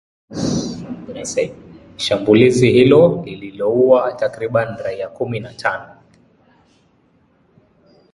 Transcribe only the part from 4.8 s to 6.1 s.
raia kumi na tano